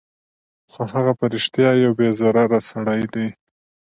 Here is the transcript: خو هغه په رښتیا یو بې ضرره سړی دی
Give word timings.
خو 0.71 0.81
هغه 0.93 1.11
په 1.19 1.25
رښتیا 1.33 1.69
یو 1.83 1.91
بې 1.99 2.09
ضرره 2.19 2.59
سړی 2.69 3.01
دی 3.13 3.27